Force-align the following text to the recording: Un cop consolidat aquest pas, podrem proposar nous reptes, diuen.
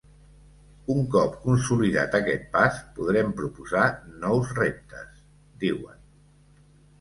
Un 0.93 1.01
cop 1.15 1.35
consolidat 1.43 2.17
aquest 2.19 2.47
pas, 2.55 2.79
podrem 2.95 3.29
proposar 3.43 3.85
nous 4.25 4.55
reptes, 4.61 5.21
diuen. 5.67 6.03